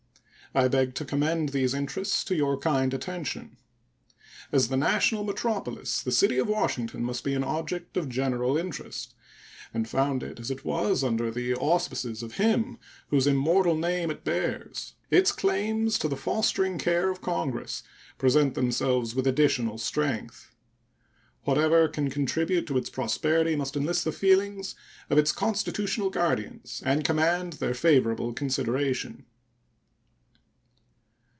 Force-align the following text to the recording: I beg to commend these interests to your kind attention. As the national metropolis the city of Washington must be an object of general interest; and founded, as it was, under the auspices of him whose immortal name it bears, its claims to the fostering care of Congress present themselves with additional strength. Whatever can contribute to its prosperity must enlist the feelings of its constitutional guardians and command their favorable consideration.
I 0.53 0.67
beg 0.67 0.95
to 0.95 1.05
commend 1.05 1.47
these 1.55 1.73
interests 1.73 2.25
to 2.25 2.35
your 2.35 2.57
kind 2.57 2.93
attention. 2.93 3.55
As 4.51 4.67
the 4.67 4.75
national 4.75 5.23
metropolis 5.23 6.03
the 6.03 6.11
city 6.11 6.39
of 6.39 6.49
Washington 6.49 7.05
must 7.05 7.23
be 7.23 7.33
an 7.35 7.43
object 7.45 7.95
of 7.95 8.09
general 8.09 8.57
interest; 8.57 9.15
and 9.73 9.87
founded, 9.87 10.41
as 10.41 10.51
it 10.51 10.65
was, 10.65 11.05
under 11.05 11.31
the 11.31 11.55
auspices 11.55 12.21
of 12.21 12.33
him 12.33 12.79
whose 13.11 13.27
immortal 13.27 13.77
name 13.77 14.11
it 14.11 14.25
bears, 14.25 14.95
its 15.09 15.31
claims 15.31 15.97
to 15.99 16.09
the 16.09 16.17
fostering 16.17 16.77
care 16.77 17.09
of 17.09 17.21
Congress 17.21 17.81
present 18.17 18.53
themselves 18.53 19.15
with 19.15 19.25
additional 19.25 19.77
strength. 19.77 20.51
Whatever 21.45 21.87
can 21.87 22.09
contribute 22.09 22.67
to 22.67 22.77
its 22.77 22.89
prosperity 22.89 23.55
must 23.55 23.77
enlist 23.77 24.03
the 24.03 24.11
feelings 24.11 24.75
of 25.09 25.17
its 25.17 25.31
constitutional 25.31 26.09
guardians 26.09 26.83
and 26.85 27.05
command 27.05 27.53
their 27.53 27.73
favorable 27.73 28.33
consideration. 28.33 29.23